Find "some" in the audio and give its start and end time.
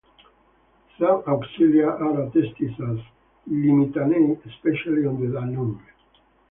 0.97-1.21